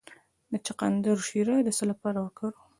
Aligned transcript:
د 0.51 0.53
چغندر 0.65 1.17
شیره 1.27 1.55
د 1.63 1.69
څه 1.77 1.83
لپاره 1.91 2.17
وکاروم؟ 2.21 2.67